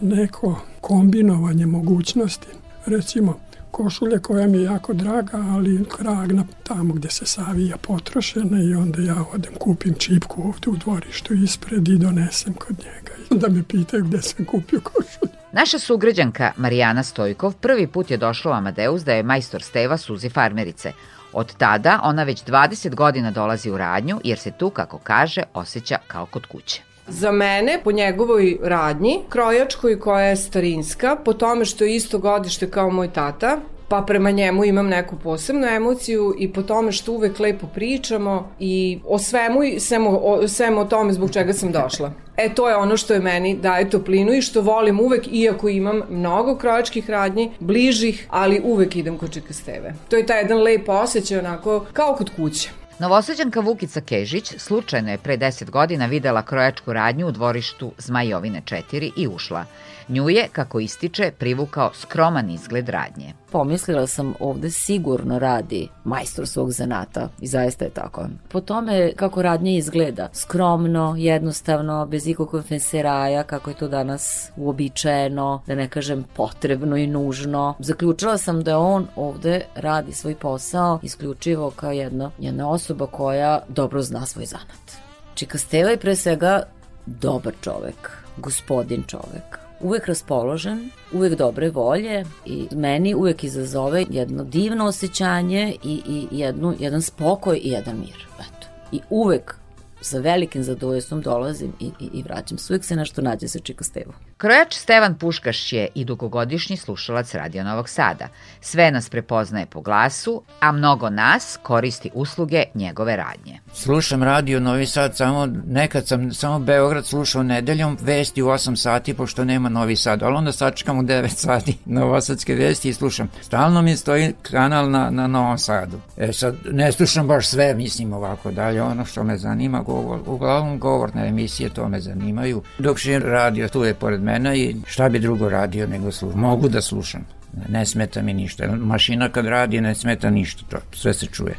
neko 0.00 0.60
kombinovanje 0.80 1.66
mogućnosti. 1.66 2.48
Recimo, 2.86 3.40
košulja 3.74 4.18
koja 4.18 4.46
mi 4.46 4.58
je 4.58 4.64
jako 4.64 4.92
draga, 4.92 5.38
ali 5.38 5.84
krag 5.96 6.32
na 6.32 6.44
tamo 6.62 6.94
gde 6.94 7.10
se 7.10 7.26
savija 7.26 7.76
potrošena 7.76 8.62
i 8.62 8.74
onda 8.74 9.02
ja 9.02 9.24
odem 9.34 9.54
kupim 9.54 9.94
čipku 9.94 10.42
ovde 10.42 10.70
u 10.70 10.76
dvorištu 10.76 11.34
ispred 11.34 11.88
i 11.88 11.98
donesem 11.98 12.54
kod 12.54 12.76
njega. 12.78 13.12
I 13.18 13.34
onda 13.34 13.48
me 13.48 13.62
pitaju 13.62 14.04
gde 14.04 14.22
sam 14.22 14.44
kupio 14.44 14.80
košulju. 14.80 15.32
Naša 15.52 15.78
sugrađanka 15.78 16.52
Marijana 16.56 17.02
Stojkov 17.02 17.54
prvi 17.54 17.86
put 17.86 18.10
je 18.10 18.16
došla 18.16 18.50
u 18.50 18.54
Amadeus 18.54 19.04
da 19.04 19.12
je 19.12 19.22
majstor 19.22 19.62
Steva 19.62 19.96
Suzi 19.96 20.28
Farmerice. 20.28 20.92
Od 21.32 21.56
tada 21.56 22.00
ona 22.02 22.22
već 22.22 22.44
20 22.44 22.94
godina 22.94 23.30
dolazi 23.30 23.70
u 23.70 23.76
radnju 23.76 24.20
jer 24.24 24.38
se 24.38 24.50
tu, 24.50 24.70
kako 24.70 24.98
kaže, 24.98 25.42
osjeća 25.54 25.98
kao 26.06 26.26
kod 26.26 26.46
kuće. 26.46 26.93
Za 27.06 27.32
mene, 27.32 27.80
po 27.84 27.92
njegovoj 27.92 28.58
radnji, 28.62 29.18
krojačkoj 29.28 30.00
koja 30.00 30.24
je 30.24 30.36
starinska, 30.36 31.16
po 31.24 31.32
tome 31.32 31.64
što 31.64 31.84
je 31.84 31.96
isto 31.96 32.18
godište 32.18 32.70
kao 32.70 32.90
moj 32.90 33.12
tata, 33.12 33.58
pa 33.88 34.02
prema 34.02 34.30
njemu 34.30 34.64
imam 34.64 34.86
neku 34.86 35.16
posebnu 35.22 35.66
emociju 35.66 36.34
i 36.38 36.52
po 36.52 36.62
tome 36.62 36.92
što 36.92 37.12
uvek 37.12 37.38
lepo 37.38 37.66
pričamo 37.74 38.50
i 38.58 38.98
o 39.06 39.18
svemu 39.18 39.62
i 39.62 39.80
sem 39.80 40.06
o, 40.06 40.48
sem 40.48 40.78
o 40.78 40.84
tome 40.84 41.12
zbog 41.12 41.30
čega 41.30 41.52
sam 41.52 41.72
došla. 41.72 42.12
E, 42.36 42.54
to 42.54 42.68
je 42.68 42.76
ono 42.76 42.96
što 42.96 43.14
je 43.14 43.20
meni 43.20 43.56
daje 43.56 43.90
toplinu 43.90 44.32
i 44.32 44.42
što 44.42 44.60
volim 44.60 45.00
uvek, 45.00 45.28
iako 45.32 45.68
imam 45.68 46.00
mnogo 46.10 46.56
krojačkih 46.56 47.10
radnji, 47.10 47.50
bližih, 47.60 48.26
ali 48.30 48.60
uvek 48.64 48.96
idem 48.96 49.18
kod 49.18 49.32
Čika 49.32 49.52
Steve. 49.52 49.94
To 50.08 50.16
je 50.16 50.26
taj 50.26 50.40
jedan 50.40 50.58
lep 50.58 50.88
osjećaj, 50.88 51.38
onako, 51.38 51.84
kao 51.92 52.14
kod 52.14 52.30
kuće. 52.36 52.70
Novosađanka 52.98 53.60
Vukica 53.60 54.00
Kežić 54.00 54.54
slučajno 54.58 55.10
je 55.10 55.18
pre 55.18 55.36
10 55.36 55.70
godina 55.70 56.06
videla 56.06 56.42
krojačku 56.42 56.92
radnju 56.92 57.26
u 57.26 57.32
dvorištu 57.32 57.92
Zmajovine 57.98 58.62
4 58.62 59.10
i 59.16 59.28
ušla. 59.28 59.64
Nju 60.08 60.28
je, 60.28 60.48
kako 60.52 60.80
ističe, 60.80 61.32
privukao 61.38 61.90
skroman 61.94 62.50
izgled 62.50 62.88
radnje. 62.88 63.32
Pomislila 63.52 64.06
sam 64.06 64.34
ovde 64.40 64.70
sigurno 64.70 65.38
radi 65.38 65.88
majstor 66.04 66.46
svog 66.46 66.72
zanata 66.72 67.28
i 67.40 67.46
zaista 67.46 67.84
je 67.84 67.90
tako. 67.90 68.26
Po 68.48 68.60
tome 68.60 69.12
kako 69.16 69.42
radnje 69.42 69.76
izgleda, 69.76 70.28
skromno, 70.32 71.14
jednostavno, 71.18 72.06
bez 72.06 72.26
ikakvog 72.26 72.64
fenseraja, 72.64 73.42
kako 73.42 73.70
je 73.70 73.76
to 73.76 73.88
danas 73.88 74.50
uobičajeno, 74.56 75.62
da 75.66 75.74
ne 75.74 75.88
kažem 75.88 76.24
potrebno 76.36 76.96
i 76.96 77.06
nužno. 77.06 77.74
Zaključila 77.78 78.38
sam 78.38 78.62
da 78.62 78.78
on 78.78 79.06
ovde 79.16 79.60
radi 79.74 80.12
svoj 80.12 80.34
posao 80.34 81.00
isključivo 81.02 81.70
kao 81.70 81.92
jedna, 81.92 82.30
jedna 82.38 82.70
osoba 82.70 83.06
koja 83.06 83.60
dobro 83.68 84.02
zna 84.02 84.26
svoj 84.26 84.46
zanat. 84.46 84.98
Čika 85.34 85.58
Steva 85.58 85.90
je 85.90 85.96
pre 85.96 86.16
svega 86.16 86.62
dobar 87.06 87.52
čovek, 87.62 88.10
gospodin 88.36 89.02
čovek 89.06 89.63
uvek 89.84 90.06
raspoložen, 90.06 90.90
uvek 91.12 91.38
dobre 91.38 91.70
volje 91.70 92.24
i 92.44 92.66
meni 92.72 93.14
uvek 93.14 93.44
izazove 93.44 94.04
jedno 94.10 94.44
divno 94.44 94.86
osjećanje 94.86 95.76
i, 95.84 96.02
i 96.06 96.38
jednu, 96.38 96.74
jedan 96.78 97.02
spokoj 97.02 97.60
i 97.62 97.70
jedan 97.70 97.96
mir. 97.98 98.26
Eto. 98.40 98.68
I 98.92 99.00
uvek 99.10 99.63
sa 100.04 100.18
velikim 100.18 100.62
zadovoljstvom 100.62 101.20
dolazim 101.22 101.72
i, 101.80 101.90
i, 102.00 102.10
i 102.12 102.22
vraćam 102.22 102.58
se. 102.58 102.72
Uvijek 102.72 102.84
se 102.84 102.96
nešto 102.96 103.22
nađe 103.22 103.48
sa 103.48 103.58
Čiko 103.58 103.84
Stevo. 103.84 104.12
Krojač 104.36 104.74
Stevan 104.74 105.18
Puškaš 105.18 105.72
je 105.72 105.88
i 105.94 106.04
dugogodišnji 106.04 106.76
slušalac 106.76 107.34
Radio 107.34 107.64
Novog 107.64 107.88
Sada. 107.88 108.28
Sve 108.60 108.90
nas 108.90 109.08
prepoznaje 109.08 109.66
po 109.66 109.80
glasu, 109.80 110.42
a 110.60 110.72
mnogo 110.72 111.10
nas 111.10 111.58
koristi 111.62 112.10
usluge 112.14 112.62
njegove 112.74 113.16
radnje. 113.16 113.60
Slušam 113.72 114.22
radio 114.22 114.60
Novi 114.60 114.86
Sad, 114.86 115.16
samo 115.16 115.48
nekad 115.66 116.08
sam 116.08 116.32
samo 116.32 116.58
Beograd 116.58 117.06
slušao 117.06 117.42
nedeljom, 117.42 117.98
vesti 118.00 118.42
u 118.42 118.46
8 118.46 118.76
sati, 118.76 119.14
pošto 119.14 119.44
nema 119.44 119.68
Novi 119.68 119.96
Sad, 119.96 120.22
ali 120.22 120.36
onda 120.36 120.52
sačekam 120.52 120.98
u 120.98 121.02
9 121.02 121.28
sati 121.28 121.78
novosadske 121.84 122.54
vesti 122.54 122.88
i 122.88 122.94
slušam. 122.94 123.30
Stalno 123.42 123.82
mi 123.82 123.96
stoji 123.96 124.32
kanal 124.42 124.90
na, 124.90 125.10
na 125.10 125.26
Novom 125.26 125.58
Sadu. 125.58 126.00
E 126.16 126.32
sad, 126.32 126.56
ne 126.70 126.92
slušam 126.92 127.26
baš 127.26 127.48
sve, 127.48 127.74
mislim 127.74 128.12
ovako 128.12 128.50
dalje, 128.50 128.82
ono 128.82 129.04
što 129.04 129.24
me 129.24 129.36
zanima, 129.36 129.82
govor, 129.94 130.20
uglavnom 130.26 130.78
govorne 130.78 131.28
emisije, 131.28 131.68
to 131.68 131.88
me 131.88 132.00
zanimaju. 132.00 132.62
Dok 132.78 133.06
je 133.06 133.18
radio, 133.18 133.68
tu 133.68 133.84
je 133.84 133.94
pored 133.94 134.22
mene 134.22 134.58
i 134.58 134.76
šta 134.86 135.08
bi 135.08 135.18
drugo 135.18 135.48
radio 135.48 135.86
nego 135.86 136.12
slušam. 136.12 136.40
Mogu 136.40 136.68
da 136.68 136.82
slušam. 136.82 137.26
Ne 137.68 137.86
smeta 137.86 138.22
mi 138.22 138.34
ništa. 138.34 138.66
Mašina 138.76 139.28
kad 139.28 139.46
radi 139.46 139.80
ne 139.80 139.94
smeta 139.94 140.30
ništa, 140.30 140.62
to 140.68 140.76
sve 140.92 141.14
se 141.14 141.26
čuje. 141.26 141.54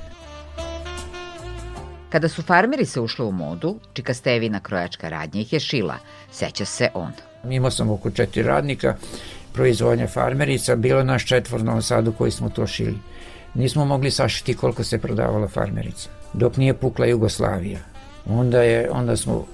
Kada 2.10 2.30
su 2.30 2.42
farmeri 2.42 2.86
se 2.86 3.01
ušli 3.01 3.25
u 3.25 3.32
modu, 3.32 3.80
Čika 3.94 4.13
Stevina 4.13 4.60
krojačka 4.60 5.10
radnja 5.10 5.42
ih 5.42 5.54
je 5.54 5.60
šila, 5.60 5.98
seća 6.32 6.65
se 6.65 6.89
on. 6.94 7.12
Imao 7.50 7.72
sam 7.72 7.89
oko 7.89 8.12
četiri 8.12 8.44
radnika, 8.44 8.96
proizvodnja 9.54 10.08
farmerica, 10.08 10.75
bilo 10.75 11.04
naš 11.04 11.25
četvor 11.25 11.63
na 11.63 11.82
Sadu 11.82 12.12
koji 12.12 12.32
smo 12.32 12.50
to 12.50 12.68
šili. 12.68 12.98
Nismo 13.54 13.86
mogli 13.86 14.12
sašiti 14.12 14.54
koliko 14.54 14.84
se 14.84 14.98
prodavala 14.98 15.48
farmerica, 15.48 16.10
dok 16.34 16.58
nije 16.58 16.74
pukla 16.74 17.06
Jugoslavija. 17.06 17.80
Onda, 18.29 18.62
je, 18.62 18.89
onda 18.91 19.17
smo 19.17 19.46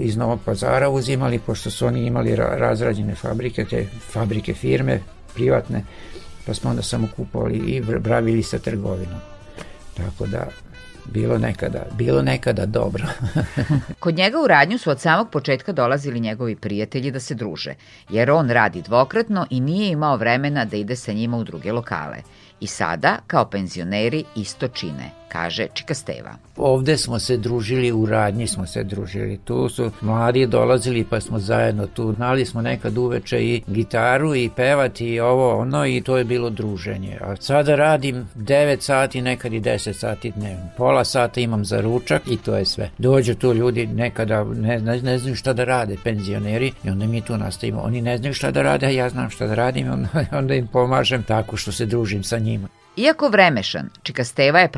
iz 0.00 0.16
Novog 0.16 0.40
pazara 0.44 0.88
uzimali, 0.88 1.38
pošto 1.38 1.70
su 1.70 1.86
oni 1.86 2.06
imali 2.06 2.36
razrađene 2.36 3.14
fabrike, 3.14 3.64
te 3.64 3.86
fabrike 4.12 4.54
firme, 4.54 5.00
privatne, 5.34 5.84
pa 6.46 6.54
smo 6.54 6.70
onda 6.70 6.82
samo 6.82 7.08
kupovali 7.16 7.58
i 7.58 7.80
bravili 7.80 8.42
sa 8.42 8.58
trgovinom. 8.58 9.20
Tako 9.96 10.26
da 10.26 10.46
bilo 11.04 11.38
nekada, 11.38 11.86
bilo 11.92 12.22
nekada 12.22 12.66
dobro. 12.66 13.06
Kod 14.00 14.14
njega 14.14 14.40
u 14.40 14.46
radnju 14.46 14.78
su 14.78 14.90
od 14.90 15.00
samog 15.00 15.30
početka 15.30 15.72
dolazili 15.72 16.20
njegovi 16.20 16.56
prijatelji 16.56 17.10
da 17.10 17.20
se 17.20 17.34
druže, 17.34 17.74
jer 18.08 18.30
on 18.30 18.50
radi 18.50 18.82
dvokratno 18.82 19.46
i 19.50 19.60
nije 19.60 19.90
imao 19.90 20.16
vremena 20.16 20.64
da 20.64 20.76
ide 20.76 20.96
sa 20.96 21.12
njima 21.12 21.36
u 21.36 21.44
druge 21.44 21.72
lokale. 21.72 22.16
I 22.60 22.66
sada, 22.66 23.18
kao 23.26 23.50
penzioneri, 23.50 24.24
isto 24.36 24.68
čine 24.68 25.17
kaže 25.28 25.66
Čika 25.74 25.94
Steva. 25.94 26.34
Ovde 26.56 26.96
smo 26.96 27.18
se 27.18 27.36
družili, 27.36 27.92
u 27.92 28.06
radnji 28.06 28.46
smo 28.46 28.66
se 28.66 28.84
družili. 28.84 29.38
Tu 29.44 29.68
su 29.68 29.90
mladi 30.00 30.46
dolazili 30.46 31.04
pa 31.04 31.20
smo 31.20 31.38
zajedno 31.38 31.86
tu. 31.86 32.12
Znali 32.12 32.46
smo 32.46 32.62
nekad 32.62 32.98
uveče 32.98 33.44
i 33.44 33.62
gitaru 33.66 34.34
i 34.34 34.50
pevati 34.56 35.06
i 35.06 35.20
ovo 35.20 35.58
ono 35.58 35.86
i 35.86 36.00
to 36.00 36.16
je 36.16 36.24
bilo 36.24 36.50
druženje. 36.50 37.18
A 37.20 37.36
sada 37.36 37.76
radim 37.76 38.28
9 38.36 38.80
sati, 38.80 39.22
nekad 39.22 39.52
i 39.52 39.60
10 39.60 39.92
sati 39.92 40.30
dnevno. 40.30 40.68
Pola 40.76 41.04
sata 41.04 41.40
imam 41.40 41.64
za 41.64 41.80
ručak 41.80 42.22
i 42.26 42.36
to 42.36 42.56
je 42.56 42.64
sve. 42.64 42.90
Dođu 42.98 43.34
tu 43.34 43.54
ljudi 43.54 43.86
nekada 43.86 44.44
ne, 44.44 44.80
ne, 44.80 45.02
ne 45.02 45.18
znaju 45.18 45.36
šta 45.36 45.52
da 45.52 45.64
rade, 45.64 45.96
penzioneri 46.04 46.72
i 46.84 46.90
onda 46.90 47.06
mi 47.06 47.20
tu 47.20 47.36
nastavimo. 47.36 47.80
Oni 47.80 48.02
ne 48.02 48.18
znaju 48.18 48.34
šta 48.34 48.50
da 48.50 48.62
rade, 48.62 48.86
a 48.86 48.90
ja 48.90 49.08
znam 49.08 49.30
šta 49.30 49.46
da 49.46 49.54
radim 49.54 49.92
onda, 49.92 50.08
onda 50.38 50.54
im 50.54 50.66
pomažem 50.66 51.22
tako 51.22 51.56
što 51.56 51.72
se 51.72 51.86
družim 51.86 52.22
sa 52.22 52.38
njima. 52.38 52.68
Iako 52.96 53.28
vremešan, 53.28 53.88
Čika 54.02 54.24
Steva 54.24 54.60
je 54.60 54.68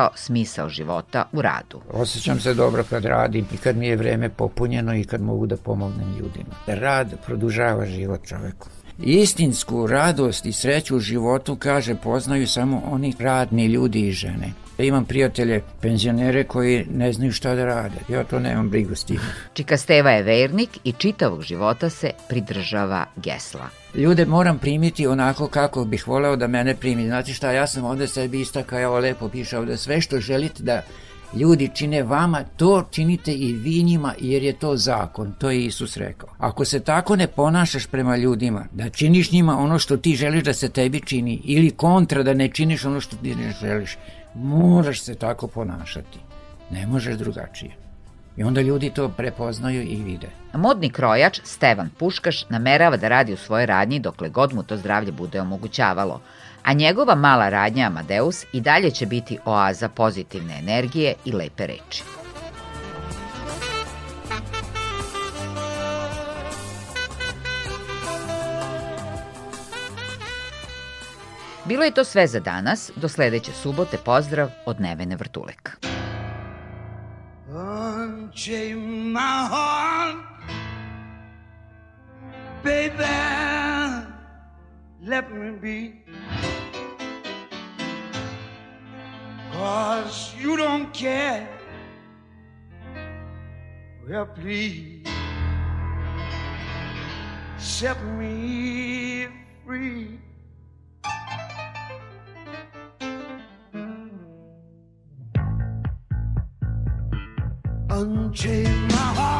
pronašao 0.00 0.16
smisao 0.16 0.68
života 0.68 1.24
u 1.32 1.42
radu. 1.42 1.80
Osjećam 1.92 2.40
se 2.40 2.54
dobro 2.54 2.84
kad 2.90 3.04
radim 3.04 3.46
i 3.54 3.56
kad 3.56 3.76
mi 3.76 3.86
je 3.86 3.96
vreme 3.96 4.28
popunjeno 4.28 4.94
i 4.94 5.04
kad 5.04 5.22
mogu 5.22 5.46
da 5.46 5.56
pomognem 5.56 6.16
ljudima. 6.18 6.54
Rad 6.66 7.08
produžava 7.26 7.86
život 7.86 8.20
čoveku. 8.26 8.68
Istinsku 9.02 9.86
radost 9.86 10.46
i 10.46 10.52
sreću 10.52 10.96
u 10.96 11.00
životu, 11.00 11.56
kaže, 11.56 11.94
poznaju 11.94 12.46
samo 12.46 12.82
oni 12.84 13.14
radni 13.18 13.66
ljudi 13.66 14.08
i 14.08 14.12
žene. 14.12 14.52
Imam 14.78 15.04
prijatelje, 15.04 15.62
penzionere 15.80 16.44
koji 16.44 16.86
ne 16.90 17.12
znaju 17.12 17.32
šta 17.32 17.54
da 17.54 17.64
rade. 17.64 17.96
Ja 18.08 18.24
to 18.24 18.38
nemam 18.38 18.70
brigu 18.70 18.94
s 18.94 19.04
tim. 19.04 19.20
Čika 19.52 19.76
Steva 19.76 20.10
je 20.10 20.22
vernik 20.22 20.70
i 20.84 20.92
čitavog 20.92 21.42
života 21.42 21.90
se 21.90 22.10
pridržava 22.28 23.04
gesla. 23.16 23.68
Ljude 23.94 24.26
moram 24.26 24.58
primiti 24.58 25.06
onako 25.06 25.48
kako 25.48 25.84
bih 25.84 26.08
voleo 26.08 26.36
da 26.36 26.46
mene 26.46 26.74
primi. 26.74 27.06
Znate 27.06 27.32
šta, 27.32 27.52
ja 27.52 27.66
sam 27.66 27.84
ovde 27.84 28.06
sebi 28.06 28.40
istakao, 28.40 28.80
evo 28.80 28.98
lepo 28.98 29.28
piše 29.28 29.58
ovde, 29.58 29.76
sve 29.76 30.00
što 30.00 30.20
želite 30.20 30.62
da 30.62 30.82
ljudi 31.34 31.70
čine 31.74 32.02
vama, 32.02 32.44
to 32.56 32.84
činite 32.90 33.32
i 33.32 33.52
vi 33.52 33.82
njima 33.82 34.14
jer 34.20 34.42
je 34.42 34.52
to 34.52 34.76
zakon, 34.76 35.32
to 35.38 35.50
je 35.50 35.64
Isus 35.64 35.96
rekao. 35.96 36.28
Ako 36.38 36.64
se 36.64 36.80
tako 36.80 37.16
ne 37.16 37.26
ponašaš 37.26 37.86
prema 37.86 38.16
ljudima, 38.16 38.64
da 38.72 38.90
činiš 38.90 39.32
njima 39.32 39.58
ono 39.58 39.78
što 39.78 39.96
ti 39.96 40.16
želiš 40.16 40.44
da 40.44 40.52
se 40.52 40.68
tebi 40.68 41.00
čini 41.00 41.40
ili 41.44 41.70
kontra 41.70 42.22
da 42.22 42.34
ne 42.34 42.48
činiš 42.48 42.84
ono 42.84 43.00
što 43.00 43.16
ti 43.16 43.34
ne 43.34 43.52
želiš, 43.60 43.98
moraš 44.34 45.02
se 45.02 45.14
tako 45.14 45.46
ponašati. 45.46 46.18
Ne 46.70 46.86
možeš 46.86 47.16
drugačije. 47.16 47.70
I 48.36 48.42
onda 48.42 48.60
ljudi 48.60 48.90
to 48.90 49.08
prepoznaju 49.08 49.82
i 49.82 49.96
vide. 50.02 50.28
Modni 50.54 50.90
krojač 50.90 51.40
Stevan 51.44 51.90
Puškaš 51.98 52.48
namerava 52.48 52.96
da 52.96 53.08
radi 53.08 53.32
u 53.32 53.36
svojoj 53.36 53.66
radnji 53.66 54.00
dokle 54.00 54.28
god 54.28 54.54
mu 54.54 54.62
to 54.62 54.76
zdravlje 54.76 55.12
bude 55.12 55.40
omogućavalo, 55.40 56.20
a 56.64 56.72
njegova 56.72 57.14
mala 57.14 57.48
radnja 57.48 57.86
Amadeus 57.86 58.44
i 58.52 58.60
dalje 58.60 58.90
će 58.90 59.06
biti 59.06 59.38
oaza 59.44 59.88
pozitivne 59.88 60.58
energije 60.58 61.14
i 61.24 61.32
lepe 61.32 61.66
reči. 61.66 62.02
Bilo 71.64 71.84
je 71.84 71.90
to 71.90 72.04
sve 72.04 72.26
za 72.26 72.40
danas. 72.40 72.90
Do 72.96 73.08
sledeće 73.08 73.52
subote 73.52 73.96
pozdrav 74.04 74.50
od 74.66 74.80
Nevene 74.80 75.16
Vrtulek. 75.16 75.78
Unchain 77.48 78.78
my 79.12 79.48
heart 79.48 80.16
Baby 82.64 83.30
Let 85.02 85.24
me 85.30 85.50
be 85.52 86.09
Cause 89.60 90.34
you 90.40 90.56
don't 90.56 90.90
care 90.94 91.46
Well 94.08 94.24
please 94.24 95.06
Set 97.58 98.02
me 98.18 99.28
free 99.66 100.18
unchain 107.90 108.88
my 108.88 108.96
heart. 108.96 109.39